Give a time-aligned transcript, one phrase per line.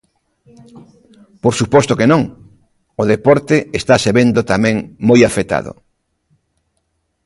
[1.43, 2.21] Por suposto que non,
[3.01, 4.75] o deporte estase vendo tamén
[5.07, 5.71] moi afectado.